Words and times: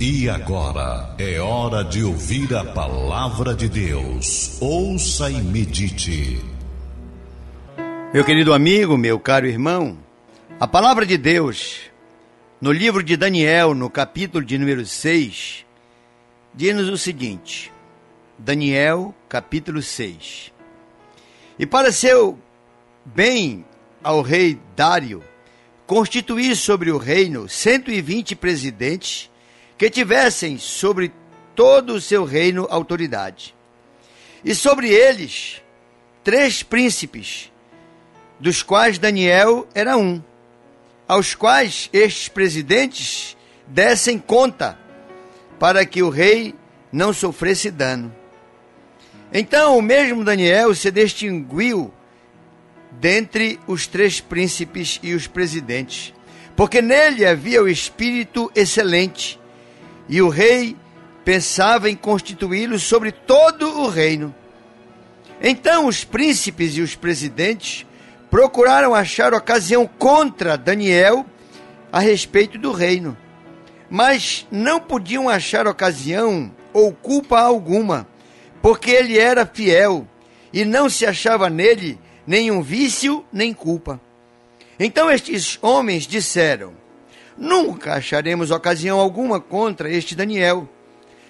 E 0.00 0.30
agora 0.30 1.12
é 1.18 1.40
hora 1.40 1.82
de 1.82 2.04
ouvir 2.04 2.54
a 2.54 2.64
palavra 2.64 3.52
de 3.52 3.68
Deus. 3.68 4.56
Ouça 4.60 5.28
e 5.28 5.42
medite. 5.42 6.40
Meu 8.14 8.24
querido 8.24 8.54
amigo, 8.54 8.96
meu 8.96 9.18
caro 9.18 9.48
irmão, 9.48 9.98
a 10.60 10.68
palavra 10.68 11.04
de 11.04 11.18
Deus, 11.18 11.80
no 12.60 12.70
livro 12.70 13.02
de 13.02 13.16
Daniel, 13.16 13.74
no 13.74 13.90
capítulo 13.90 14.44
de 14.44 14.56
número 14.56 14.86
6, 14.86 15.66
diz-nos 16.54 16.88
o 16.88 16.96
seguinte: 16.96 17.72
Daniel, 18.38 19.12
capítulo 19.28 19.82
6. 19.82 20.52
E 21.58 21.66
para 21.66 21.90
seu 21.90 22.38
bem 23.04 23.64
ao 24.00 24.22
rei 24.22 24.60
Dário, 24.76 25.24
constituir 25.88 26.54
sobre 26.54 26.92
o 26.92 26.98
reino 26.98 27.48
120 27.48 28.36
presidentes 28.36 29.28
que 29.78 29.88
tivessem 29.88 30.58
sobre 30.58 31.12
todo 31.54 31.94
o 31.94 32.00
seu 32.00 32.24
reino 32.24 32.66
autoridade. 32.68 33.54
E 34.44 34.54
sobre 34.54 34.88
eles, 34.88 35.62
três 36.24 36.62
príncipes, 36.62 37.50
dos 38.38 38.62
quais 38.62 38.98
Daniel 38.98 39.66
era 39.74 39.96
um, 39.96 40.22
aos 41.06 41.34
quais 41.34 41.88
estes 41.92 42.28
presidentes 42.28 43.36
dessem 43.66 44.18
conta, 44.18 44.78
para 45.58 45.86
que 45.86 46.02
o 46.02 46.10
rei 46.10 46.54
não 46.92 47.12
sofresse 47.12 47.70
dano. 47.70 48.14
Então 49.32 49.76
o 49.76 49.82
mesmo 49.82 50.24
Daniel 50.24 50.74
se 50.74 50.90
distinguiu 50.90 51.92
dentre 52.92 53.60
os 53.66 53.86
três 53.86 54.20
príncipes 54.20 54.98
e 55.02 55.14
os 55.14 55.26
presidentes, 55.26 56.14
porque 56.56 56.80
nele 56.80 57.24
havia 57.26 57.62
o 57.62 57.68
espírito 57.68 58.50
excelente, 58.54 59.38
e 60.08 60.22
o 60.22 60.28
rei 60.28 60.76
pensava 61.24 61.90
em 61.90 61.96
constituí-lo 61.96 62.78
sobre 62.78 63.12
todo 63.12 63.80
o 63.80 63.88
reino. 63.88 64.34
Então 65.42 65.86
os 65.86 66.04
príncipes 66.04 66.76
e 66.76 66.80
os 66.80 66.94
presidentes 66.94 67.86
procuraram 68.30 68.94
achar 68.94 69.34
ocasião 69.34 69.86
contra 69.86 70.56
Daniel 70.56 71.24
a 71.92 72.00
respeito 72.00 72.58
do 72.58 72.72
reino, 72.72 73.16
mas 73.88 74.46
não 74.50 74.80
podiam 74.80 75.28
achar 75.28 75.66
ocasião 75.66 76.50
ou 76.72 76.92
culpa 76.92 77.40
alguma, 77.40 78.06
porque 78.60 78.90
ele 78.90 79.18
era 79.18 79.46
fiel 79.46 80.06
e 80.52 80.64
não 80.64 80.88
se 80.88 81.06
achava 81.06 81.48
nele 81.48 81.98
nenhum 82.26 82.60
vício 82.62 83.24
nem 83.32 83.54
culpa. 83.54 84.00
Então 84.78 85.10
estes 85.10 85.58
homens 85.62 86.06
disseram: 86.06 86.72
Nunca 87.38 87.94
acharemos 87.94 88.50
ocasião 88.50 88.98
alguma 88.98 89.40
contra 89.40 89.90
este 89.90 90.14
Daniel, 90.14 90.68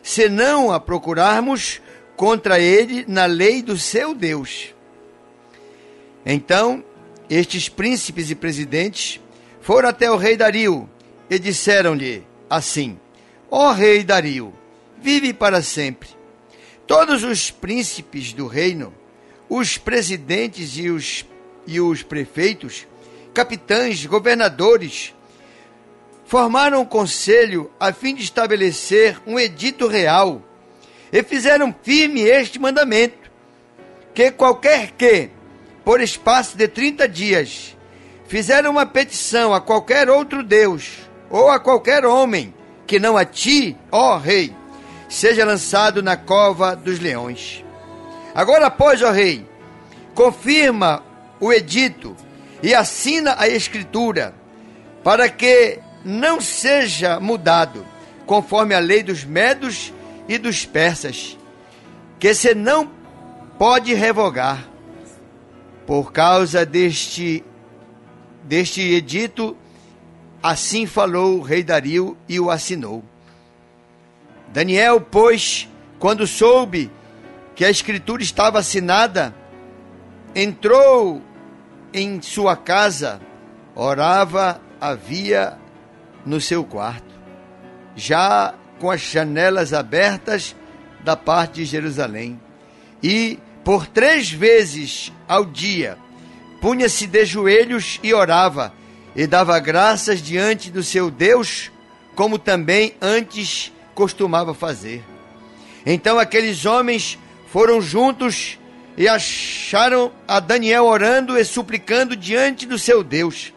senão 0.03 0.73
a 0.73 0.81
procurarmos 0.81 1.83
contra 2.17 2.59
ele 2.59 3.05
na 3.07 3.27
lei 3.27 3.63
do 3.63 3.77
seu 3.77 4.15
Deus. 4.15 4.75
Então, 6.25 6.83
estes 7.29 7.69
príncipes 7.69 8.31
e 8.31 8.35
presidentes 8.35 9.21
foram 9.61 9.91
até 9.91 10.11
o 10.11 10.17
rei 10.17 10.37
Dario 10.37 10.89
e 11.29 11.39
disseram-lhe 11.39 12.25
assim: 12.49 12.99
Ó 13.51 13.73
rei 13.73 14.03
Dario, 14.03 14.53
vive 15.01 15.35
para 15.35 15.63
sempre. 15.63 16.09
Todos 16.87 17.23
os 17.23 17.51
príncipes 17.51 18.33
do 18.33 18.47
reino 18.47 18.95
os 19.49 19.79
presidentes 19.79 20.77
e 20.77 20.91
os, 20.91 21.25
e 21.67 21.81
os 21.81 22.03
prefeitos, 22.03 22.87
capitães, 23.33 24.05
governadores, 24.05 25.15
formaram 26.29 26.83
um 26.83 26.85
conselho 26.85 27.71
a 27.81 27.91
fim 27.91 28.15
de 28.15 28.23
estabelecer 28.23 29.19
um 29.27 29.39
edito 29.39 29.89
real 29.89 30.43
e 31.11 31.23
fizeram 31.23 31.75
firme 31.83 32.21
este 32.21 32.59
mandamento: 32.59 33.31
que 34.15 34.31
qualquer 34.31 34.91
que, 34.91 35.31
por 35.83 36.03
espaço 36.03 36.57
de 36.57 36.69
30 36.69 37.09
dias, 37.09 37.77
fizer 38.29 38.67
uma 38.67 38.85
petição 38.85 39.55
a 39.55 39.61
qualquer 39.61 40.11
outro 40.11 40.43
Deus 40.43 40.99
ou 41.31 41.51
a 41.51 41.59
qualquer 41.59 42.05
homem, 42.05 42.53
que 42.87 42.99
não 42.99 43.17
a 43.17 43.25
ti, 43.25 43.75
ó 43.91 44.19
rei, 44.19 44.55
seja 45.09 45.47
lançado 45.47 46.03
na 46.03 46.17
cova 46.17 46.77
dos 46.77 46.99
leões. 46.99 47.65
Agora, 48.35 48.71
pois, 48.71 49.01
ó 49.01 49.11
rei, 49.11 49.47
confirma 50.15 51.03
o 51.41 51.51
edito 51.51 52.15
e 52.63 52.75
assina 52.75 53.35
a 53.39 53.49
escritura, 53.49 54.35
para 55.03 55.31
que 55.31 55.81
não 56.09 56.41
seja 56.41 57.21
mudado, 57.21 57.85
conforme 58.25 58.75
a 58.75 58.79
lei 58.79 59.03
dos 59.03 59.25
medos 59.25 59.93
e 60.27 60.39
dos 60.39 60.65
persas, 60.65 61.37
que 62.19 62.33
se 62.33 62.55
não 62.55 62.91
pode 63.59 63.93
revogar. 63.93 64.67
Por 65.87 66.11
causa 66.11 66.65
deste 66.65 67.45
deste 68.43 68.81
edito, 68.81 69.55
assim 70.43 70.87
falou 70.87 71.39
o 71.39 71.43
rei 71.43 71.63
Dario 71.63 72.17
e 72.27 72.41
o 72.41 72.51
assinou. 72.51 73.05
Daniel, 74.49 75.03
pois, 75.03 75.69
quando 75.99 76.27
soube 76.27 76.91
que 77.55 77.67
a 77.67 77.71
escritura 77.71 78.23
estava 78.23 78.61
assinada, 78.61 79.35
entrou 80.35 81.21
em 81.93 82.23
sua 82.23 82.57
casa, 82.57 83.21
orava, 83.75 84.59
havia 84.81 85.59
no 86.29 86.41
seu 86.41 86.63
quarto, 86.63 87.15
já 87.97 88.55
com 88.79 88.91
as 88.91 89.01
janelas 89.01 89.73
abertas 89.73 90.55
da 91.03 91.17
parte 91.17 91.55
de 91.55 91.65
Jerusalém. 91.65 92.39
E 93.03 93.39
por 93.65 93.87
três 93.87 94.31
vezes 94.31 95.13
ao 95.27 95.45
dia 95.45 95.97
punha-se 96.61 97.07
de 97.07 97.25
joelhos 97.25 97.99
e 98.03 98.13
orava, 98.13 98.73
e 99.17 99.27
dava 99.27 99.59
graças 99.59 100.21
diante 100.21 100.71
do 100.71 100.83
seu 100.83 101.11
Deus, 101.11 101.71
como 102.15 102.39
também 102.39 102.95
antes 103.01 103.73
costumava 103.95 104.53
fazer. 104.53 105.03
Então 105.87 106.19
aqueles 106.19 106.67
homens 106.67 107.19
foram 107.51 107.81
juntos 107.81 108.59
e 108.97 109.09
acharam 109.09 110.13
a 110.27 110.41
Daniel 110.41 110.85
orando 110.85 111.39
e 111.39 111.45
suplicando 111.45 112.15
diante 112.15 112.67
do 112.67 112.79
seu 112.79 113.03
Deus. 113.03 113.55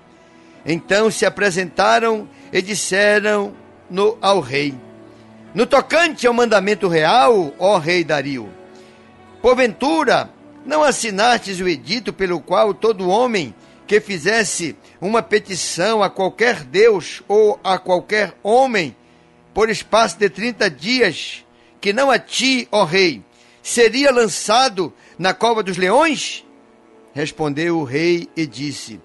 Então 0.65 1.09
se 1.11 1.25
apresentaram 1.25 2.27
e 2.51 2.61
disseram 2.61 3.53
no, 3.89 4.17
ao 4.21 4.39
rei: 4.39 4.73
No 5.53 5.65
tocante 5.65 6.27
ao 6.27 6.33
mandamento 6.33 6.87
real, 6.87 7.53
ó 7.57 7.77
rei 7.77 8.03
Dario, 8.03 8.49
porventura 9.41 10.29
não 10.65 10.83
assinastes 10.83 11.59
o 11.59 11.67
edito 11.67 12.13
pelo 12.13 12.39
qual 12.39 12.73
todo 12.73 13.09
homem 13.09 13.53
que 13.87 13.99
fizesse 13.99 14.75
uma 14.99 15.21
petição 15.21 16.01
a 16.01 16.09
qualquer 16.09 16.63
Deus 16.63 17.21
ou 17.27 17.59
a 17.63 17.77
qualquer 17.77 18.33
homem 18.43 18.95
por 19.53 19.69
espaço 19.69 20.17
de 20.17 20.29
trinta 20.29 20.69
dias, 20.69 21.45
que 21.81 21.91
não 21.91 22.09
a 22.09 22.17
ti, 22.17 22.67
ó 22.71 22.85
rei, 22.85 23.21
seria 23.61 24.11
lançado 24.11 24.93
na 25.17 25.33
cova 25.33 25.61
dos 25.61 25.77
leões? 25.77 26.45
Respondeu 27.13 27.79
o 27.79 27.83
rei 27.83 28.29
e 28.35 28.45
disse: 28.45 29.01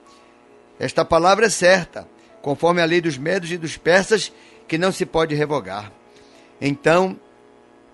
Esta 0.78 1.04
palavra 1.04 1.46
é 1.46 1.50
certa, 1.50 2.06
conforme 2.46 2.80
a 2.80 2.84
lei 2.84 3.00
dos 3.00 3.18
medos 3.18 3.50
e 3.50 3.56
dos 3.56 3.76
persas, 3.76 4.32
que 4.68 4.78
não 4.78 4.92
se 4.92 5.04
pode 5.04 5.34
revogar. 5.34 5.90
Então 6.60 7.18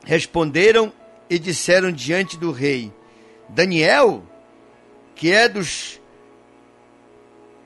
responderam 0.04 0.92
e 1.30 1.38
disseram 1.38 1.90
diante 1.90 2.36
do 2.36 2.52
rei: 2.52 2.92
Daniel, 3.48 4.22
que 5.14 5.32
é 5.32 5.48
dos 5.48 5.98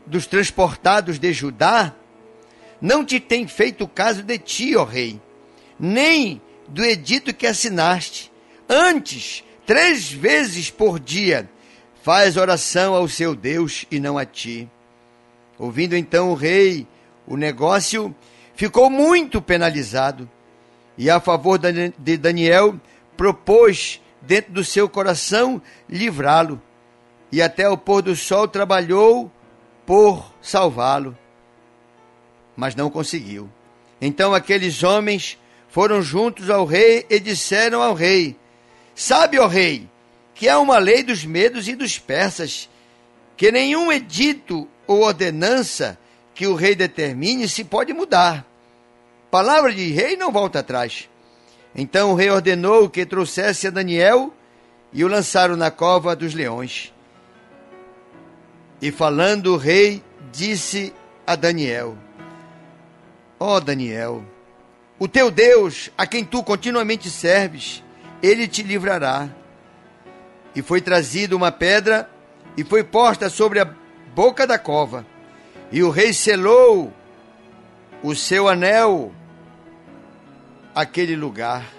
dos 0.06 0.28
transportados 0.28 1.19
de 1.19 1.32
Judá, 1.32 1.92
não 2.80 3.04
te 3.04 3.18
tem 3.18 3.48
feito 3.48 3.88
caso 3.88 4.22
de 4.22 4.38
ti, 4.38 4.76
ó 4.76 4.84
rei, 4.84 5.21
nem 5.80 6.41
do 6.68 6.84
edito 6.84 7.34
que 7.34 7.48
assinaste, 7.48 8.30
Antes, 8.68 9.42
três 9.66 10.12
vezes 10.12 10.71
por 10.71 11.00
dia, 11.00 11.50
faz 12.04 12.36
oração 12.36 12.94
ao 12.94 13.09
seu 13.09 13.34
Deus 13.34 13.86
e 13.91 13.98
não 13.98 14.16
a 14.16 14.24
ti. 14.24 14.68
Ouvindo 15.58 15.97
então 15.97 16.30
o 16.30 16.34
rei 16.34 16.86
o 17.26 17.36
negócio, 17.36 18.14
ficou 18.54 18.88
muito 18.88 19.42
penalizado 19.42 20.28
e, 20.97 21.10
a 21.10 21.20
favor 21.20 21.58
de 21.58 22.16
Daniel, 22.16 22.78
propôs 23.16 24.00
dentro 24.22 24.53
do 24.53 24.64
seu 24.64 24.88
coração 24.88 25.60
livrá-lo. 25.88 26.60
E 27.32 27.42
até 27.42 27.68
o 27.68 27.76
pôr 27.76 28.03
do 28.03 28.14
sol 28.14 28.47
trabalhou 28.47 29.30
por 29.84 30.32
salvá-lo, 30.41 31.16
mas 32.56 32.74
não 32.74 32.88
conseguiu. 32.88 33.50
Então 34.00 34.32
aqueles 34.32 34.82
homens 34.84 35.38
foram 35.68 36.00
juntos 36.00 36.48
ao 36.48 36.64
rei 36.64 37.04
e 37.10 37.18
disseram 37.18 37.82
ao 37.82 37.94
rei: 37.94 38.36
Sabe, 38.94 39.38
ó 39.38 39.47
rei, 39.47 39.88
que 40.34 40.48
é 40.48 40.56
uma 40.56 40.78
lei 40.78 41.02
dos 41.02 41.24
medos 41.24 41.66
e 41.66 41.74
dos 41.74 41.98
persas, 41.98 42.68
que 43.36 43.50
nenhum 43.50 43.92
edito 43.92 44.68
ou 44.86 45.03
ordenança 45.03 45.98
que 46.34 46.47
o 46.47 46.54
rei 46.54 46.74
determine 46.74 47.48
se 47.48 47.65
pode 47.65 47.92
mudar. 47.92 48.44
palavra 49.30 49.72
de 49.72 49.91
rei 49.91 50.16
não 50.16 50.30
volta 50.30 50.60
atrás. 50.60 51.09
Então 51.74 52.12
o 52.12 52.15
rei 52.15 52.30
ordenou 52.30 52.88
que 52.88 53.04
trouxesse 53.04 53.66
a 53.66 53.71
Daniel 53.71 54.33
e 54.92 55.04
o 55.04 55.09
lançaram 55.09 55.56
na 55.56 55.71
cova 55.71 56.16
dos 56.16 56.34
leões. 56.34 56.92
E 58.80 58.91
falando 58.91 59.54
o 59.54 59.56
rei, 59.56 60.03
disse 60.33 60.92
a 61.27 61.34
Daniel: 61.34 61.97
Ó 63.38 63.56
oh 63.56 63.60
Daniel, 63.60 64.24
o 64.98 65.06
teu 65.06 65.30
Deus, 65.30 65.91
a 65.97 66.06
quem 66.06 66.24
tu 66.24 66.42
continuamente 66.42 67.10
serves, 67.10 67.83
ele 68.22 68.48
te 68.48 68.62
livrará. 68.62 69.28
E 70.54 70.62
foi 70.62 70.80
trazida 70.80 71.36
uma 71.36 71.53
pedra 71.53 72.09
e 72.56 72.65
foi 72.65 72.83
posta 72.83 73.28
sobre 73.28 73.60
a 73.60 73.66
boca 74.16 74.47
da 74.47 74.59
cova. 74.59 75.04
E 75.71 75.83
o 75.83 75.91
rei 75.91 76.15
selou 76.15 76.91
o 78.03 78.15
seu 78.15 78.48
anel 78.48 79.13
aquele 80.74 81.15
lugar, 81.15 81.71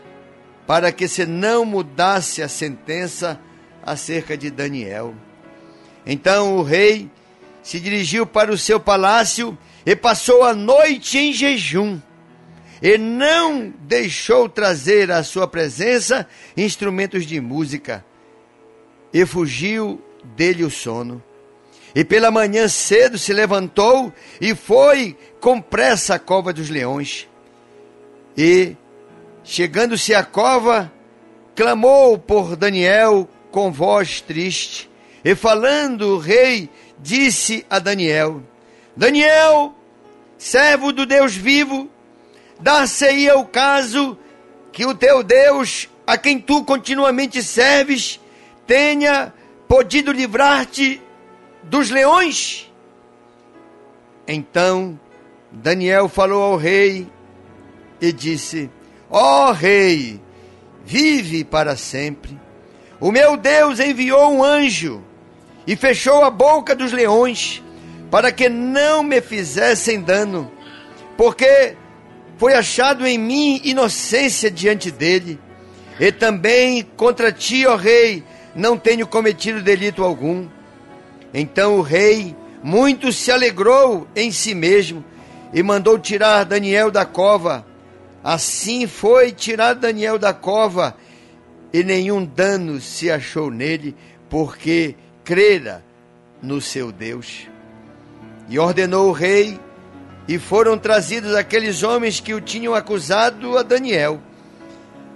para 0.67 0.91
que 0.91 1.07
se 1.07 1.25
não 1.25 1.65
mudasse 1.65 2.43
a 2.43 2.47
sentença 2.47 3.39
acerca 3.83 4.37
de 4.37 4.51
Daniel. 4.51 5.15
Então 6.05 6.57
o 6.57 6.61
rei 6.61 7.09
se 7.63 7.79
dirigiu 7.79 8.25
para 8.27 8.51
o 8.51 8.57
seu 8.57 8.79
palácio 8.79 9.57
e 9.83 9.95
passou 9.95 10.43
a 10.43 10.53
noite 10.53 11.17
em 11.17 11.33
jejum 11.33 11.99
e 12.81 12.99
não 12.99 13.73
deixou 13.81 14.47
trazer 14.47 15.11
à 15.11 15.23
sua 15.23 15.47
presença 15.47 16.27
instrumentos 16.55 17.25
de 17.25 17.41
música, 17.41 18.05
e 19.11 19.25
fugiu 19.25 19.99
dele 20.35 20.63
o 20.63 20.69
sono. 20.69 21.23
E 21.97 22.05
pela 22.05 22.29
manhã 22.29 22.67
cedo 22.67 23.17
se 23.17 23.33
levantou 23.33 24.13
e 24.39 24.53
foi 24.53 25.17
com 25.41 25.59
pressa 25.59 26.13
à 26.13 26.19
cova 26.19 26.53
dos 26.53 26.69
leões. 26.69 27.27
E, 28.37 28.75
chegando-se 29.43 30.13
à 30.13 30.23
cova, 30.23 30.93
clamou 31.55 32.15
por 32.19 32.55
Daniel 32.55 33.27
com 33.49 33.71
voz 33.71 34.21
triste. 34.21 34.87
E 35.25 35.33
falando 35.33 36.13
o 36.13 36.17
rei, 36.19 36.69
disse 36.99 37.65
a 37.67 37.79
Daniel: 37.79 38.43
Daniel, 38.95 39.73
servo 40.37 40.93
do 40.93 41.03
Deus 41.03 41.35
vivo, 41.35 41.89
dar-se-ia 42.59 43.39
o 43.39 43.45
caso 43.45 44.15
que 44.71 44.85
o 44.85 44.93
teu 44.93 45.23
Deus, 45.23 45.89
a 46.05 46.15
quem 46.15 46.39
tu 46.39 46.63
continuamente 46.63 47.41
serves, 47.41 48.19
tenha 48.67 49.33
podido 49.67 50.11
livrar-te 50.11 51.01
dos 51.63 51.89
leões? 51.89 52.71
Então 54.27 54.99
Daniel 55.51 56.09
falou 56.09 56.43
ao 56.43 56.57
rei 56.57 57.07
e 58.01 58.11
disse: 58.11 58.69
Ó 59.09 59.49
oh, 59.49 59.51
rei, 59.51 60.21
vive 60.85 61.43
para 61.43 61.75
sempre. 61.75 62.37
O 62.99 63.11
meu 63.11 63.37
Deus 63.37 63.79
enviou 63.79 64.33
um 64.33 64.43
anjo 64.43 65.03
e 65.65 65.75
fechou 65.75 66.23
a 66.23 66.29
boca 66.29 66.75
dos 66.75 66.91
leões 66.91 67.63
para 68.09 68.31
que 68.31 68.49
não 68.49 69.03
me 69.03 69.21
fizessem 69.21 70.01
dano, 70.01 70.51
porque 71.17 71.75
foi 72.37 72.53
achado 72.53 73.05
em 73.05 73.17
mim 73.17 73.61
inocência 73.63 74.49
diante 74.49 74.91
dele. 74.91 75.39
E 75.99 76.11
também 76.11 76.83
contra 76.95 77.31
ti, 77.31 77.65
ó 77.65 77.75
rei, 77.75 78.23
não 78.55 78.77
tenho 78.77 79.07
cometido 79.07 79.61
delito 79.61 80.03
algum. 80.03 80.47
Então 81.33 81.77
o 81.77 81.81
rei 81.81 82.35
muito 82.63 83.11
se 83.11 83.31
alegrou 83.31 84.07
em 84.15 84.31
si 84.31 84.55
mesmo 84.55 85.03
e 85.53 85.61
mandou 85.63 85.97
tirar 85.97 86.43
Daniel 86.43 86.91
da 86.91 87.05
cova. 87.05 87.65
Assim 88.23 88.87
foi 88.87 89.31
tirar 89.31 89.73
Daniel 89.73 90.19
da 90.19 90.33
cova, 90.33 90.95
e 91.71 91.83
nenhum 91.83 92.25
dano 92.25 92.81
se 92.81 93.09
achou 93.09 93.49
nele, 93.49 93.95
porque 94.29 94.95
crera 95.23 95.83
no 96.41 96.59
seu 96.59 96.91
Deus. 96.91 97.47
E 98.49 98.59
ordenou 98.59 99.09
o 99.09 99.13
rei 99.13 99.59
e 100.27 100.37
foram 100.37 100.77
trazidos 100.77 101.33
aqueles 101.35 101.83
homens 101.83 102.19
que 102.19 102.33
o 102.33 102.41
tinham 102.41 102.73
acusado 102.73 103.57
a 103.57 103.63
Daniel, 103.63 104.19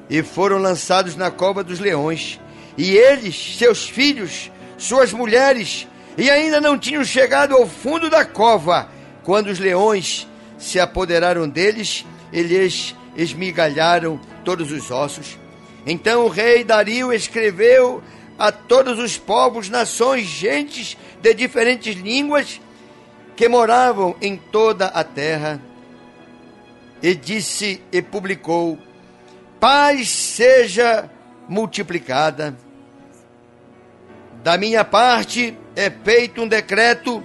e 0.09 0.21
foram 0.23 0.57
lançados 0.57 1.15
na 1.15 1.29
cova 1.29 1.63
dos 1.63 1.79
leões. 1.79 2.39
E 2.77 2.95
eles, 2.95 3.57
seus 3.57 3.89
filhos, 3.89 4.49
suas 4.77 5.11
mulheres, 5.11 5.87
e 6.17 6.29
ainda 6.29 6.59
não 6.59 6.77
tinham 6.77 7.03
chegado 7.03 7.55
ao 7.55 7.65
fundo 7.67 8.09
da 8.09 8.25
cova, 8.25 8.89
quando 9.23 9.47
os 9.47 9.59
leões 9.59 10.27
se 10.57 10.79
apoderaram 10.79 11.47
deles 11.47 12.05
e 12.31 12.41
lhes 12.41 12.95
esmigalharam 13.15 14.19
todos 14.43 14.71
os 14.71 14.91
ossos. 14.91 15.37
Então 15.85 16.25
o 16.25 16.29
rei 16.29 16.63
Dario 16.63 17.11
escreveu 17.11 18.03
a 18.37 18.51
todos 18.51 18.99
os 18.99 19.17
povos, 19.17 19.69
nações, 19.69 20.25
gentes 20.25 20.97
de 21.21 21.33
diferentes 21.33 21.95
línguas, 21.95 22.59
que 23.35 23.47
moravam 23.47 24.15
em 24.21 24.35
toda 24.35 24.87
a 24.87 25.03
terra, 25.03 25.61
e 27.01 27.15
disse 27.15 27.81
e 27.91 28.01
publicou: 28.01 28.77
Paz 29.59 30.09
seja 30.09 31.09
multiplicada. 31.47 32.55
Da 34.43 34.57
minha 34.57 34.83
parte 34.83 35.55
é 35.75 35.89
feito 35.89 36.41
um 36.41 36.47
decreto 36.47 37.23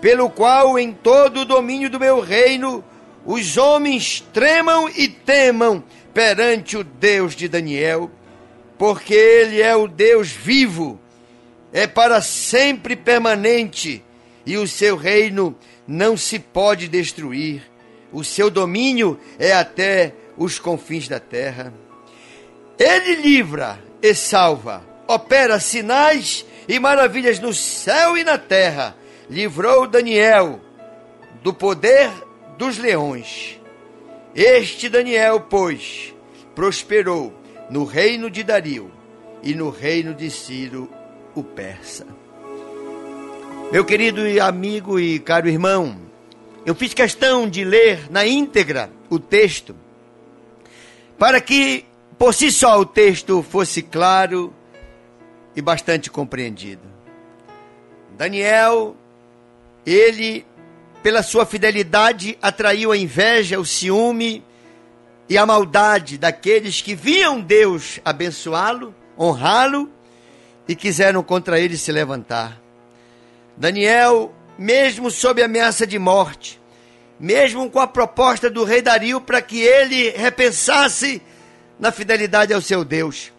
pelo 0.00 0.28
qual 0.28 0.78
em 0.78 0.92
todo 0.92 1.40
o 1.40 1.44
domínio 1.44 1.88
do 1.88 2.00
meu 2.00 2.20
reino 2.20 2.84
os 3.24 3.56
homens 3.56 4.24
tremam 4.32 4.88
e 4.88 5.08
temam 5.08 5.82
perante 6.12 6.76
o 6.76 6.84
Deus 6.84 7.34
de 7.34 7.48
Daniel, 7.48 8.10
porque 8.78 9.14
ele 9.14 9.60
é 9.60 9.74
o 9.76 9.88
Deus 9.88 10.30
vivo, 10.30 11.00
é 11.72 11.86
para 11.86 12.20
sempre 12.20 12.96
permanente 12.96 14.02
e 14.44 14.56
o 14.56 14.66
seu 14.66 14.96
reino 14.96 15.56
não 15.86 16.16
se 16.16 16.38
pode 16.38 16.88
destruir. 16.88 17.62
O 18.12 18.24
seu 18.24 18.48
domínio 18.48 19.18
é 19.38 19.52
até 19.52 20.14
os 20.36 20.58
confins 20.58 21.08
da 21.08 21.18
terra. 21.18 21.72
Ele 22.78 23.16
livra 23.16 23.78
e 24.00 24.14
salva, 24.14 24.84
opera 25.08 25.58
sinais 25.58 26.46
e 26.68 26.78
maravilhas 26.78 27.38
no 27.38 27.52
céu 27.52 28.16
e 28.16 28.24
na 28.24 28.38
terra. 28.38 28.96
Livrou 29.28 29.86
Daniel 29.86 30.60
do 31.42 31.52
poder 31.52 32.10
dos 32.58 32.78
leões. 32.78 33.60
Este 34.34 34.88
Daniel, 34.88 35.40
pois, 35.40 36.14
prosperou 36.54 37.32
no 37.70 37.84
reino 37.84 38.30
de 38.30 38.42
Dario 38.42 38.90
e 39.42 39.54
no 39.54 39.70
reino 39.70 40.14
de 40.14 40.30
Ciro, 40.30 40.90
o 41.34 41.42
persa. 41.42 42.06
Meu 43.70 43.84
querido 43.84 44.20
amigo 44.42 44.98
e 44.98 45.18
caro 45.18 45.48
irmão, 45.48 45.96
eu 46.64 46.74
fiz 46.74 46.94
questão 46.94 47.48
de 47.48 47.64
ler 47.64 48.10
na 48.10 48.26
íntegra 48.26 48.90
o 49.10 49.18
texto, 49.18 49.74
para 51.18 51.40
que 51.40 51.84
por 52.18 52.32
si 52.32 52.50
só 52.50 52.80
o 52.80 52.86
texto 52.86 53.42
fosse 53.42 53.82
claro 53.82 54.52
e 55.56 55.62
bastante 55.62 56.10
compreendido. 56.10 56.82
Daniel, 58.16 58.94
ele, 59.84 60.46
pela 61.02 61.22
sua 61.22 61.46
fidelidade, 61.46 62.38
atraiu 62.42 62.92
a 62.92 62.96
inveja, 62.96 63.58
o 63.58 63.64
ciúme 63.64 64.44
e 65.28 65.36
a 65.36 65.46
maldade 65.46 66.18
daqueles 66.18 66.82
que 66.82 66.94
viam 66.94 67.40
Deus 67.40 67.98
abençoá-lo, 68.04 68.94
honrá-lo 69.18 69.90
e 70.68 70.76
quiseram 70.76 71.22
contra 71.22 71.58
ele 71.58 71.76
se 71.76 71.90
levantar. 71.90 72.60
Daniel, 73.56 74.34
mesmo 74.58 75.10
sob 75.10 75.42
ameaça 75.42 75.86
de 75.86 75.98
morte, 75.98 76.60
mesmo 77.18 77.70
com 77.70 77.80
a 77.80 77.86
proposta 77.86 78.50
do 78.50 78.64
rei 78.64 78.82
Dario 78.82 79.20
para 79.20 79.40
que 79.40 79.60
ele 79.60 80.10
repensasse 80.10 81.22
na 81.78 81.90
fidelidade 81.90 82.52
ao 82.52 82.60
seu 82.60 82.84
Deus. 82.84 83.32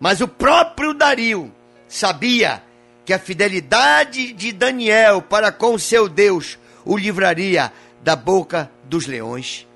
Mas 0.00 0.20
o 0.20 0.26
próprio 0.26 0.92
Dario 0.94 1.52
sabia 1.90 2.62
que 3.04 3.12
a 3.12 3.18
fidelidade 3.18 4.32
de 4.32 4.52
Daniel 4.52 5.20
para 5.20 5.50
com 5.50 5.76
seu 5.76 6.08
Deus 6.08 6.56
o 6.84 6.96
livraria 6.96 7.72
da 8.02 8.14
boca 8.14 8.70
dos 8.84 9.06
leões. 9.06 9.66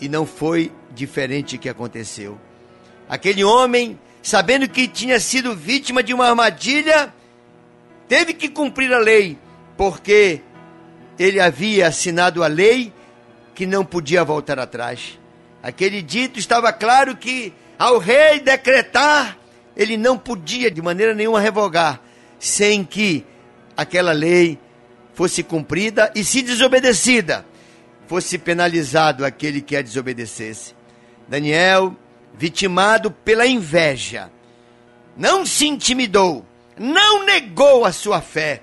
E 0.00 0.08
não 0.08 0.26
foi 0.26 0.72
diferente 0.90 1.56
que 1.56 1.68
aconteceu. 1.68 2.38
Aquele 3.08 3.44
homem, 3.44 3.98
sabendo 4.20 4.68
que 4.68 4.88
tinha 4.88 5.20
sido 5.20 5.54
vítima 5.54 6.02
de 6.02 6.12
uma 6.12 6.28
armadilha, 6.28 7.14
teve 8.08 8.34
que 8.34 8.48
cumprir 8.48 8.92
a 8.92 8.98
lei, 8.98 9.38
porque 9.76 10.40
ele 11.18 11.38
havia 11.38 11.86
assinado 11.86 12.42
a 12.42 12.48
lei 12.48 12.92
que 13.54 13.64
não 13.64 13.84
podia 13.84 14.24
voltar 14.24 14.58
atrás. 14.58 15.18
Aquele 15.62 16.02
dito 16.02 16.38
estava 16.38 16.72
claro 16.72 17.16
que 17.16 17.52
ao 17.78 17.98
rei 17.98 18.40
decretar, 18.40 19.38
ele 19.76 19.96
não 19.96 20.18
podia 20.18 20.70
de 20.70 20.82
maneira 20.82 21.14
nenhuma 21.14 21.40
revogar, 21.40 22.00
sem 22.38 22.84
que 22.84 23.24
aquela 23.76 24.12
lei 24.12 24.58
fosse 25.14 25.42
cumprida 25.42 26.10
e 26.14 26.24
se 26.24 26.42
desobedecida, 26.42 27.44
fosse 28.06 28.38
penalizado 28.38 29.24
aquele 29.24 29.60
que 29.60 29.76
a 29.76 29.82
desobedecesse. 29.82 30.74
Daniel, 31.28 31.96
vitimado 32.34 33.10
pela 33.10 33.46
inveja, 33.46 34.30
não 35.16 35.46
se 35.46 35.66
intimidou, 35.66 36.44
não 36.78 37.24
negou 37.24 37.84
a 37.84 37.92
sua 37.92 38.20
fé. 38.20 38.62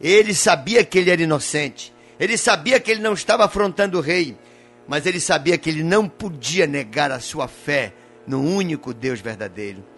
Ele 0.00 0.34
sabia 0.34 0.84
que 0.84 0.98
ele 0.98 1.10
era 1.10 1.22
inocente, 1.22 1.92
ele 2.18 2.36
sabia 2.36 2.78
que 2.78 2.90
ele 2.90 3.00
não 3.00 3.14
estava 3.14 3.44
afrontando 3.44 3.98
o 3.98 4.00
rei, 4.00 4.36
mas 4.86 5.06
ele 5.06 5.20
sabia 5.20 5.56
que 5.56 5.70
ele 5.70 5.82
não 5.82 6.08
podia 6.08 6.66
negar 6.66 7.10
a 7.10 7.20
sua 7.20 7.48
fé 7.48 7.92
no 8.26 8.40
único 8.40 8.92
Deus 8.92 9.20
verdadeiro. 9.20 9.93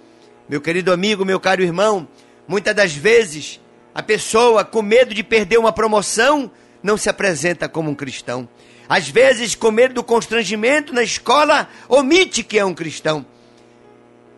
Meu 0.48 0.60
querido 0.60 0.92
amigo, 0.92 1.24
meu 1.24 1.40
caro 1.40 1.62
irmão, 1.62 2.06
muitas 2.46 2.74
das 2.74 2.94
vezes 2.94 3.60
a 3.92 4.02
pessoa, 4.02 4.64
com 4.64 4.82
medo 4.82 5.14
de 5.14 5.24
perder 5.24 5.58
uma 5.58 5.72
promoção, 5.72 6.50
não 6.82 6.96
se 6.96 7.08
apresenta 7.08 7.68
como 7.68 7.90
um 7.90 7.94
cristão. 7.94 8.48
Às 8.88 9.08
vezes, 9.08 9.54
com 9.54 9.70
medo 9.70 9.94
do 9.94 10.04
constrangimento 10.04 10.92
na 10.92 11.02
escola, 11.02 11.68
omite 11.88 12.44
que 12.44 12.58
é 12.58 12.64
um 12.64 12.74
cristão. 12.74 13.26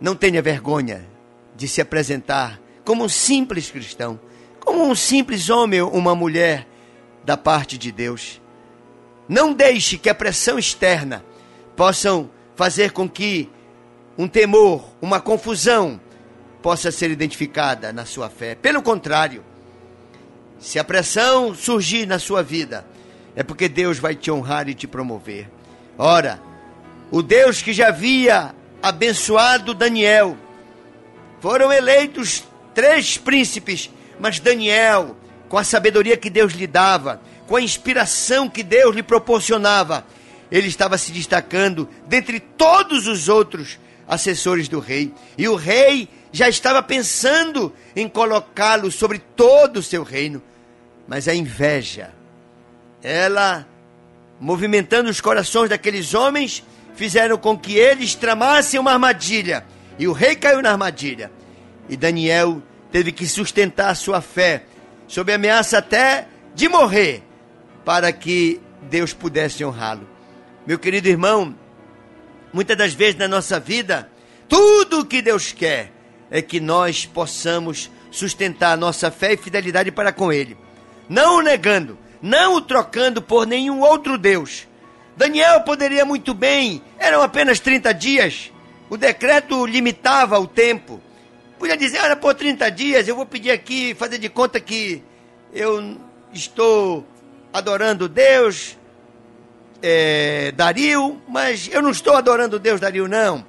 Não 0.00 0.14
tenha 0.14 0.40
vergonha 0.40 1.06
de 1.54 1.68
se 1.68 1.80
apresentar 1.80 2.58
como 2.84 3.04
um 3.04 3.08
simples 3.08 3.70
cristão, 3.70 4.18
como 4.60 4.86
um 4.86 4.94
simples 4.94 5.50
homem 5.50 5.82
ou 5.82 5.92
uma 5.92 6.14
mulher 6.14 6.66
da 7.24 7.36
parte 7.36 7.76
de 7.76 7.92
Deus. 7.92 8.40
Não 9.28 9.52
deixe 9.52 9.98
que 9.98 10.08
a 10.08 10.14
pressão 10.14 10.58
externa 10.58 11.22
possam 11.76 12.30
fazer 12.54 12.92
com 12.92 13.08
que 13.08 13.50
um 14.18 14.26
temor, 14.26 14.84
uma 15.00 15.20
confusão 15.20 16.00
possa 16.60 16.90
ser 16.90 17.08
identificada 17.08 17.92
na 17.92 18.04
sua 18.04 18.28
fé. 18.28 18.56
Pelo 18.56 18.82
contrário, 18.82 19.44
se 20.58 20.76
a 20.76 20.82
pressão 20.84 21.54
surgir 21.54 22.04
na 22.04 22.18
sua 22.18 22.42
vida, 22.42 22.84
é 23.36 23.44
porque 23.44 23.68
Deus 23.68 24.00
vai 24.00 24.16
te 24.16 24.28
honrar 24.28 24.68
e 24.68 24.74
te 24.74 24.88
promover. 24.88 25.48
Ora, 25.96 26.42
o 27.12 27.22
Deus 27.22 27.62
que 27.62 27.72
já 27.72 27.88
havia 27.88 28.52
abençoado 28.82 29.72
Daniel, 29.72 30.36
foram 31.40 31.72
eleitos 31.72 32.42
três 32.74 33.16
príncipes, 33.16 33.88
mas 34.18 34.40
Daniel, 34.40 35.16
com 35.48 35.56
a 35.56 35.64
sabedoria 35.64 36.16
que 36.16 36.28
Deus 36.28 36.52
lhe 36.52 36.66
dava, 36.66 37.20
com 37.46 37.54
a 37.54 37.62
inspiração 37.62 38.48
que 38.48 38.64
Deus 38.64 38.94
lhe 38.94 39.02
proporcionava, 39.02 40.04
ele 40.50 40.66
estava 40.66 40.98
se 40.98 41.12
destacando 41.12 41.88
dentre 42.06 42.40
todos 42.40 43.06
os 43.06 43.28
outros 43.28 43.78
assessores 44.08 44.68
do 44.68 44.80
rei. 44.80 45.12
E 45.36 45.46
o 45.46 45.54
rei 45.54 46.08
já 46.32 46.48
estava 46.48 46.82
pensando 46.82 47.72
em 47.94 48.08
colocá-lo 48.08 48.90
sobre 48.90 49.18
todo 49.18 49.76
o 49.76 49.82
seu 49.82 50.02
reino. 50.02 50.42
Mas 51.06 51.28
a 51.28 51.34
inveja, 51.34 52.10
ela, 53.02 53.66
movimentando 54.40 55.10
os 55.10 55.20
corações 55.20 55.68
daqueles 55.68 56.14
homens, 56.14 56.64
fizeram 56.94 57.36
com 57.36 57.56
que 57.56 57.76
eles 57.76 58.14
tramassem 58.14 58.80
uma 58.80 58.92
armadilha. 58.92 59.64
E 59.98 60.08
o 60.08 60.12
rei 60.12 60.34
caiu 60.34 60.62
na 60.62 60.72
armadilha. 60.72 61.30
E 61.88 61.96
Daniel 61.96 62.62
teve 62.90 63.12
que 63.12 63.26
sustentar 63.26 63.94
sua 63.94 64.20
fé, 64.20 64.64
sob 65.06 65.32
ameaça 65.32 65.78
até 65.78 66.26
de 66.54 66.68
morrer, 66.68 67.22
para 67.84 68.12
que 68.12 68.60
Deus 68.82 69.12
pudesse 69.12 69.64
honrá-lo. 69.64 70.08
Meu 70.66 70.78
querido 70.78 71.08
irmão, 71.08 71.54
muitas 72.58 72.76
das 72.76 72.92
vezes 72.92 73.14
na 73.14 73.28
nossa 73.28 73.60
vida, 73.60 74.10
tudo 74.48 74.98
o 74.98 75.04
que 75.04 75.22
Deus 75.22 75.52
quer 75.52 75.92
é 76.28 76.42
que 76.42 76.58
nós 76.58 77.06
possamos 77.06 77.88
sustentar 78.10 78.72
a 78.72 78.76
nossa 78.76 79.12
fé 79.12 79.34
e 79.34 79.36
fidelidade 79.36 79.92
para 79.92 80.12
com 80.12 80.32
Ele, 80.32 80.56
não 81.08 81.36
o 81.36 81.40
negando, 81.40 81.96
não 82.20 82.56
o 82.56 82.60
trocando 82.60 83.22
por 83.22 83.46
nenhum 83.46 83.80
outro 83.80 84.18
Deus. 84.18 84.66
Daniel 85.16 85.60
poderia 85.60 86.04
muito 86.04 86.34
bem, 86.34 86.82
eram 86.98 87.22
apenas 87.22 87.60
30 87.60 87.94
dias, 87.94 88.50
o 88.90 88.96
decreto 88.96 89.64
limitava 89.64 90.36
o 90.40 90.48
tempo. 90.48 91.00
Podia 91.60 91.76
dizer, 91.76 92.00
olha, 92.00 92.16
por 92.16 92.34
30 92.34 92.68
dias 92.72 93.06
eu 93.06 93.14
vou 93.14 93.24
pedir 93.24 93.52
aqui, 93.52 93.94
fazer 93.94 94.18
de 94.18 94.28
conta 94.28 94.58
que 94.58 95.00
eu 95.52 95.96
estou 96.32 97.06
adorando 97.52 98.08
Deus, 98.08 98.76
é, 99.82 100.52
Dario, 100.52 101.20
mas 101.28 101.68
eu 101.72 101.82
não 101.82 101.90
estou 101.90 102.14
adorando 102.14 102.58
Deus 102.58 102.80
Dario, 102.80 103.06
não. 103.08 103.44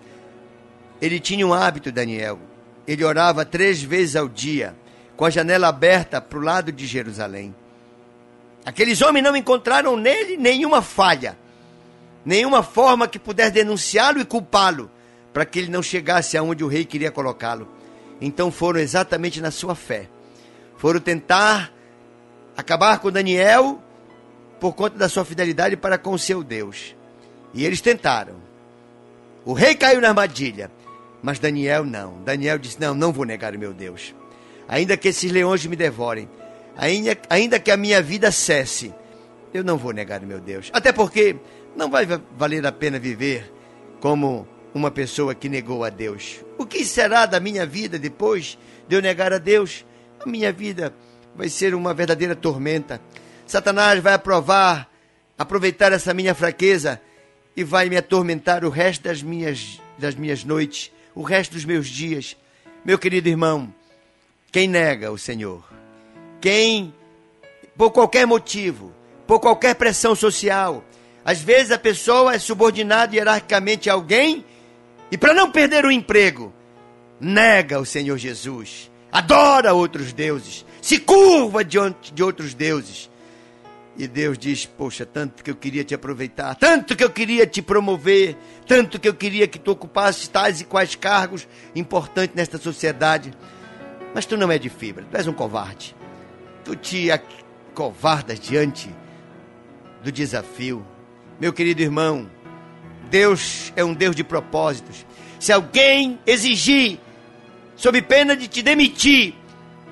Ele 1.01 1.19
tinha 1.19 1.45
um 1.45 1.53
hábito, 1.53 1.91
Daniel. 1.91 2.39
Ele 2.87 3.03
orava 3.03 3.45
três 3.45 3.81
vezes 3.81 4.15
ao 4.15 4.27
dia, 4.27 4.75
com 5.15 5.25
a 5.25 5.29
janela 5.29 5.67
aberta 5.67 6.19
para 6.19 6.39
o 6.39 6.41
lado 6.41 6.71
de 6.71 6.85
Jerusalém. 6.85 7.55
Aqueles 8.65 9.01
homens 9.01 9.23
não 9.23 9.35
encontraram 9.35 9.95
nele 9.95 10.37
nenhuma 10.37 10.81
falha, 10.81 11.37
nenhuma 12.25 12.61
forma 12.61 13.07
que 13.07 13.17
pudesse 13.17 13.51
denunciá-lo 13.51 14.19
e 14.19 14.25
culpá-lo, 14.25 14.91
para 15.33 15.45
que 15.45 15.59
ele 15.59 15.71
não 15.71 15.81
chegasse 15.81 16.37
aonde 16.37 16.63
o 16.63 16.67
rei 16.67 16.83
queria 16.83 17.11
colocá-lo. 17.11 17.67
Então 18.19 18.51
foram 18.51 18.79
exatamente 18.79 19.39
na 19.39 19.51
sua 19.51 19.75
fé. 19.75 20.09
Foram 20.77 20.99
tentar 20.99 21.71
acabar 22.57 22.99
com 22.99 23.11
Daniel 23.11 23.81
por 24.59 24.73
conta 24.73 24.97
da 24.97 25.09
sua 25.09 25.25
fidelidade 25.25 25.77
para 25.77 25.97
com 25.97 26.11
o 26.11 26.19
seu 26.19 26.43
Deus. 26.43 26.95
E 27.53 27.65
eles 27.65 27.81
tentaram. 27.81 28.35
O 29.45 29.53
rei 29.53 29.73
caiu 29.73 30.01
na 30.01 30.09
armadilha, 30.09 30.69
mas 31.21 31.39
Daniel 31.39 31.85
não. 31.85 32.21
Daniel 32.23 32.57
disse: 32.57 32.79
Não, 32.79 32.93
não 32.93 33.11
vou 33.11 33.25
negar 33.25 33.55
o 33.55 33.59
meu 33.59 33.73
Deus. 33.73 34.13
Ainda 34.67 34.97
que 34.97 35.07
esses 35.07 35.31
leões 35.31 35.65
me 35.65 35.75
devorem, 35.75 36.29
ainda, 36.77 37.17
ainda 37.29 37.59
que 37.59 37.71
a 37.71 37.77
minha 37.77 38.01
vida 38.01 38.31
cesse, 38.31 38.93
eu 39.53 39.63
não 39.63 39.77
vou 39.77 39.91
negar 39.91 40.21
o 40.21 40.27
meu 40.27 40.39
Deus. 40.39 40.69
Até 40.71 40.91
porque 40.91 41.35
não 41.75 41.89
vai 41.89 42.05
valer 42.37 42.65
a 42.65 42.71
pena 42.71 42.99
viver 42.99 43.51
como 43.99 44.47
uma 44.73 44.91
pessoa 44.91 45.33
que 45.33 45.49
negou 45.49 45.83
a 45.83 45.89
Deus. 45.89 46.43
O 46.57 46.65
que 46.65 46.85
será 46.85 47.25
da 47.25 47.39
minha 47.39 47.65
vida 47.65 47.97
depois 47.97 48.57
de 48.87 48.95
eu 48.95 49.01
negar 49.01 49.33
a 49.33 49.37
Deus? 49.37 49.85
A 50.19 50.29
minha 50.29 50.51
vida 50.51 50.93
vai 51.35 51.49
ser 51.49 51.73
uma 51.73 51.93
verdadeira 51.93 52.35
tormenta. 52.35 53.01
Satanás 53.49 53.99
vai 53.99 54.13
aprovar, 54.13 54.87
aproveitar 55.35 55.91
essa 55.91 56.13
minha 56.13 56.35
fraqueza 56.35 57.01
e 57.57 57.63
vai 57.63 57.89
me 57.89 57.97
atormentar 57.97 58.63
o 58.63 58.69
resto 58.69 59.05
das 59.05 59.23
minhas, 59.23 59.81
das 59.97 60.13
minhas 60.13 60.43
noites, 60.43 60.91
o 61.15 61.23
resto 61.23 61.53
dos 61.53 61.65
meus 61.65 61.87
dias. 61.87 62.37
Meu 62.85 62.99
querido 62.99 63.27
irmão, 63.27 63.73
quem 64.51 64.67
nega 64.67 65.11
o 65.11 65.17
Senhor, 65.17 65.63
quem, 66.39 66.93
por 67.75 67.89
qualquer 67.89 68.27
motivo, 68.27 68.93
por 69.25 69.39
qualquer 69.39 69.73
pressão 69.73 70.13
social, 70.13 70.83
às 71.25 71.41
vezes 71.41 71.71
a 71.71 71.79
pessoa 71.79 72.35
é 72.35 72.37
subordinada 72.37 73.15
hierarquicamente 73.15 73.89
a 73.89 73.93
alguém 73.93 74.45
e 75.09 75.17
para 75.17 75.33
não 75.33 75.49
perder 75.49 75.85
o 75.85 75.91
emprego, 75.91 76.53
nega 77.19 77.79
o 77.79 77.85
Senhor 77.85 78.19
Jesus, 78.19 78.91
adora 79.11 79.73
outros 79.73 80.13
deuses, 80.13 80.63
se 80.79 80.99
curva 80.99 81.65
diante 81.65 82.13
de 82.13 82.21
outros 82.21 82.53
deuses. 82.53 83.09
E 83.99 84.07
Deus 84.07 84.37
diz: 84.37 84.65
Poxa, 84.65 85.05
tanto 85.05 85.43
que 85.43 85.51
eu 85.51 85.55
queria 85.57 85.83
te 85.83 85.93
aproveitar, 85.93 86.55
tanto 86.55 86.95
que 86.95 87.03
eu 87.03 87.09
queria 87.09 87.45
te 87.45 87.61
promover, 87.61 88.37
tanto 88.65 88.97
que 88.97 89.09
eu 89.09 89.13
queria 89.13 89.45
que 89.45 89.59
tu 89.59 89.71
ocupasses 89.71 90.25
tais 90.29 90.61
e 90.61 90.63
quais 90.63 90.95
cargos 90.95 91.45
importantes 91.75 92.33
nesta 92.33 92.57
sociedade. 92.57 93.33
Mas 94.15 94.25
tu 94.25 94.37
não 94.37 94.49
é 94.49 94.57
de 94.57 94.69
fibra, 94.69 95.05
tu 95.11 95.17
és 95.17 95.27
um 95.27 95.33
covarde. 95.33 95.93
Tu 96.63 96.77
te 96.77 97.07
covardas 97.73 98.39
diante 98.39 98.89
do 100.01 100.13
desafio. 100.13 100.85
Meu 101.37 101.51
querido 101.51 101.81
irmão, 101.81 102.29
Deus 103.09 103.73
é 103.75 103.83
um 103.83 103.93
Deus 103.93 104.15
de 104.15 104.23
propósitos. 104.23 105.05
Se 105.41 105.51
alguém 105.51 106.17
exigir, 106.25 106.99
sob 107.75 108.01
pena 108.03 108.33
de 108.37 108.47
te 108.47 108.61
demitir, 108.61 109.35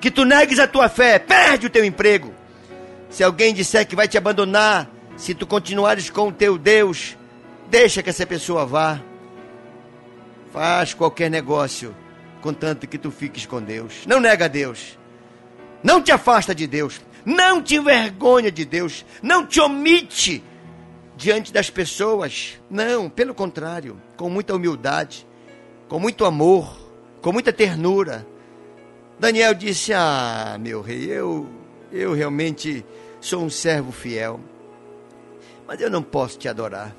que 0.00 0.10
tu 0.10 0.24
negues 0.24 0.58
a 0.58 0.66
tua 0.66 0.88
fé, 0.88 1.18
perde 1.18 1.66
o 1.66 1.70
teu 1.70 1.84
emprego. 1.84 2.37
Se 3.10 3.24
alguém 3.24 3.54
disser 3.54 3.86
que 3.86 3.96
vai 3.96 4.06
te 4.06 4.18
abandonar, 4.18 4.90
se 5.16 5.34
tu 5.34 5.46
continuares 5.46 6.10
com 6.10 6.28
o 6.28 6.32
teu 6.32 6.58
Deus, 6.58 7.16
deixa 7.70 8.02
que 8.02 8.10
essa 8.10 8.26
pessoa 8.26 8.66
vá. 8.66 9.00
Faz 10.52 10.94
qualquer 10.94 11.30
negócio, 11.30 11.94
contanto 12.40 12.86
que 12.86 12.98
tu 12.98 13.10
fiques 13.10 13.46
com 13.46 13.60
Deus. 13.60 14.06
Não 14.06 14.20
nega 14.20 14.44
a 14.44 14.48
Deus. 14.48 14.98
Não 15.82 16.02
te 16.02 16.12
afasta 16.12 16.54
de 16.54 16.66
Deus. 16.66 17.00
Não 17.24 17.62
te 17.62 17.76
envergonha 17.76 18.50
de 18.50 18.64
Deus. 18.64 19.04
Não 19.22 19.46
te 19.46 19.60
omite 19.60 20.42
diante 21.16 21.52
das 21.52 21.68
pessoas. 21.68 22.58
Não, 22.70 23.10
pelo 23.10 23.34
contrário, 23.34 24.00
com 24.16 24.30
muita 24.30 24.54
humildade, 24.54 25.26
com 25.88 25.98
muito 25.98 26.24
amor, 26.24 26.78
com 27.20 27.32
muita 27.32 27.52
ternura. 27.52 28.26
Daniel 29.18 29.52
disse: 29.52 29.92
Ah, 29.92 30.56
meu 30.60 30.80
rei, 30.80 31.10
eu, 31.10 31.46
eu 31.92 32.12
realmente 32.12 32.84
sou 33.20 33.42
um 33.42 33.50
servo 33.50 33.92
fiel, 33.92 34.40
mas 35.66 35.80
eu 35.80 35.90
não 35.90 36.02
posso 36.02 36.38
te 36.38 36.48
adorar. 36.48 36.94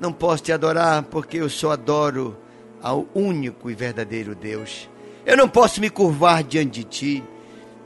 Não 0.00 0.12
posso 0.12 0.42
te 0.42 0.52
adorar 0.52 1.02
porque 1.04 1.36
eu 1.38 1.48
só 1.50 1.72
adoro 1.72 2.36
ao 2.82 3.06
único 3.14 3.70
e 3.70 3.74
verdadeiro 3.74 4.34
Deus. 4.34 4.88
Eu 5.26 5.36
não 5.36 5.48
posso 5.48 5.80
me 5.80 5.90
curvar 5.90 6.42
diante 6.42 6.80
de 6.80 6.84
ti, 6.84 7.24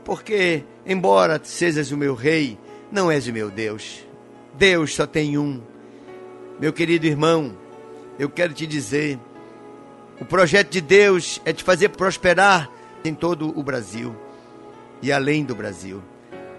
porque, 0.05 0.63
embora 0.85 1.41
sejas 1.43 1.91
o 1.91 1.97
meu 1.97 2.15
rei, 2.15 2.57
não 2.91 3.11
és 3.11 3.27
o 3.27 3.33
meu 3.33 3.49
Deus. 3.49 4.05
Deus 4.53 4.95
só 4.95 5.05
tem 5.05 5.37
um. 5.37 5.61
Meu 6.59 6.71
querido 6.71 7.05
irmão, 7.05 7.57
eu 8.17 8.29
quero 8.29 8.53
te 8.53 8.65
dizer: 8.65 9.19
o 10.21 10.23
projeto 10.23 10.69
de 10.69 10.79
Deus 10.79 11.41
é 11.43 11.51
te 11.51 11.63
fazer 11.63 11.89
prosperar 11.89 12.69
em 13.03 13.13
todo 13.13 13.57
o 13.57 13.61
Brasil 13.61 14.15
e 15.01 15.11
além 15.11 15.43
do 15.43 15.53
Brasil. 15.53 16.01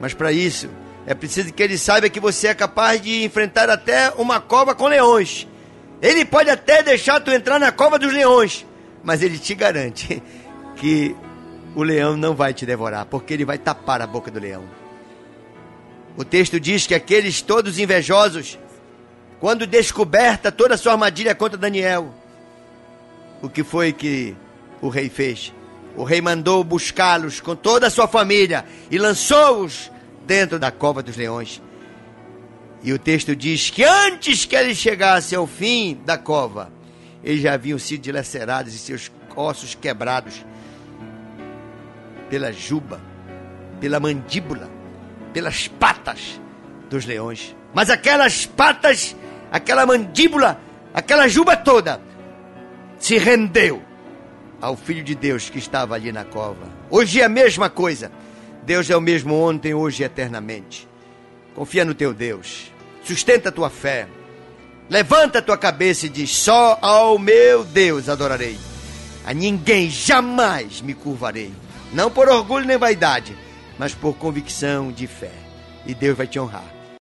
Mas 0.01 0.15
para 0.15 0.33
isso, 0.33 0.69
é 1.07 1.15
preciso 1.15 1.53
que 1.53 1.63
ele 1.63 1.79
saiba 1.79 2.09
que 2.09 2.21
você 2.21 2.49
é 2.49 2.55
capaz 2.55 3.01
de 3.01 3.25
enfrentar 3.25 3.71
até 3.71 4.11
uma 4.17 4.41
cova 4.41 4.75
com 4.75 4.89
leões. 4.89 5.47
Ele 6.03 6.25
pode 6.25 6.51
até 6.51 6.83
deixar 6.83 7.21
tu 7.21 7.31
entrar 7.31 7.59
na 7.59 7.73
cova 7.73 7.99
dos 7.99 8.13
leões, 8.13 8.67
mas 9.03 9.23
ele 9.23 9.39
te 9.39 9.55
garante 9.55 10.23
que 10.77 11.17
o 11.75 11.83
leão 11.83 12.17
não 12.17 12.35
vai 12.35 12.53
te 12.53 12.67
devorar, 12.67 13.07
porque 13.07 13.33
ele 13.33 13.45
vai 13.45 13.59
tapar 13.59 14.03
a 14.03 14.07
boca 14.07 14.31
do 14.31 14.41
leão. 14.41 14.65
O 16.17 16.25
texto 16.25 16.59
diz 16.59 16.87
que 16.87 16.95
aqueles 16.95 17.43
todos 17.43 17.79
invejosos, 17.79 18.59
quando 19.39 19.67
descoberta 19.67 20.51
toda 20.51 20.75
a 20.75 20.79
sua 20.79 20.93
armadilha 20.93 21.35
contra 21.35 21.59
Daniel, 21.59 22.13
o 23.43 23.49
que 23.49 23.63
foi 23.63 23.93
que 23.93 24.35
o 24.81 24.89
rei 24.89 25.11
fez? 25.11 25.53
O 25.97 26.05
rei 26.05 26.21
mandou 26.21 26.63
buscá-los 26.63 27.41
com 27.41 27.57
toda 27.57 27.87
a 27.87 27.91
sua 27.91 28.07
família 28.07 28.67
e 28.91 28.99
lançou-os 28.99 29.91
dentro 30.27 30.59
da 30.59 30.71
cova 30.71 31.03
dos 31.03 31.17
leões. 31.17 31.63
E 32.83 32.93
o 32.93 32.99
texto 32.99 33.35
diz 33.35 33.71
que 33.71 33.83
antes 33.83 34.45
que 34.45 34.55
eles 34.55 34.77
chegassem 34.77 35.39
ao 35.39 35.47
fim 35.47 35.99
da 36.05 36.19
cova, 36.19 36.71
eles 37.25 37.41
já 37.41 37.55
haviam 37.55 37.79
sido 37.79 38.03
dilacerados 38.03 38.75
e 38.75 38.79
seus 38.79 39.11
ossos 39.35 39.75
quebrados 39.75 40.45
pela 42.29 42.53
juba, 42.53 43.01
pela 43.81 43.99
mandíbula, 43.99 44.71
pelas 45.33 45.67
patas 45.67 46.41
dos 46.91 47.07
leões. 47.07 47.57
Mas 47.73 47.89
aquelas 47.89 48.45
patas, 48.45 49.17
aquela 49.51 49.87
mandíbula, 49.87 50.61
aquela 50.93 51.27
juba 51.27 51.57
toda 51.57 52.01
se 52.99 53.17
rendeu 53.19 53.83
ao 54.67 54.77
Filho 54.77 55.05
de 55.05 55.15
Deus 55.15 55.49
que 55.49 55.61
estava 55.61 55.95
ali 55.95 56.11
na 56.11 56.25
cova. 56.25 56.69
Hoje 56.91 57.21
é 57.21 57.25
a 57.25 57.29
mesma 57.29 57.71
coisa. 57.71 58.11
Deus 58.65 58.91
é 58.91 58.97
o 58.97 59.01
mesmo 59.01 59.33
ontem, 59.33 59.73
hoje 59.73 60.03
e 60.03 60.05
eternamente. 60.05 60.89
Confia 61.55 61.85
no 61.85 61.95
teu 61.95 62.13
Deus. 62.13 62.73
Sustenta 63.05 63.51
a 63.51 63.53
tua 63.53 63.71
fé. 63.71 64.09
Levanta 64.91 65.39
a 65.39 65.43
tua 65.43 65.57
cabeça 65.57 66.07
e 66.07 66.09
diz: 66.09 66.31
Só 66.31 66.81
ao 66.83 67.17
meu 67.17 67.63
Deus 67.63 68.09
adorarei. 68.09 68.59
A 69.25 69.33
ninguém 69.33 69.89
jamais 69.89 70.81
me 70.81 70.95
curvarei. 70.95 71.53
Não 71.93 72.11
por 72.11 72.29
orgulho 72.29 72.67
nem 72.67 72.77
vaidade, 72.77 73.37
mas 73.79 73.95
por 73.95 74.15
convicção 74.15 74.91
de 74.91 75.07
fé. 75.07 75.33
E 75.87 75.95
Deus 75.95 76.17
vai 76.17 76.27
te 76.27 76.41
honrar. 76.41 76.76